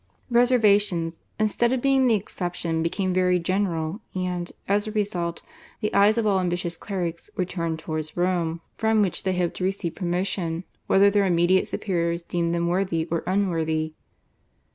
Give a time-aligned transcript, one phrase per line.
[0.31, 5.43] Reservations, instead of being the exception, became very general, and, as a result,
[5.79, 9.63] the eyes of all ambitious clerics were turned towards Rome from which they hoped to
[9.63, 13.93] receive promotion, whether their immediate superiors deemed them worthy or unworthy.